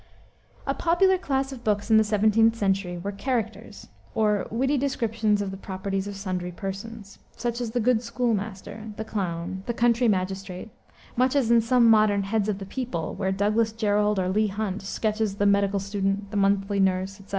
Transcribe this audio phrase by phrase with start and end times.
[0.65, 5.51] A popular class of books in the 17th century were "characters" or "witty descriptions of
[5.51, 10.71] the properties of sundry persons," such as the Good Schoolmaster, the Clown, the Country Magistrate;
[11.15, 14.81] much as in some modern Heads of the People where Douglas Jerrold or Leigh Hunt
[14.81, 17.29] sketches the Medical Student, the Monthly Nurse, etc.